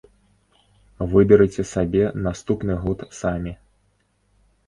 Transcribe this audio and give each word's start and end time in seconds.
Выберыце 1.11 1.65
сабе 1.73 2.03
наступны 2.27 2.73
год 2.85 2.99
самі. 3.21 3.53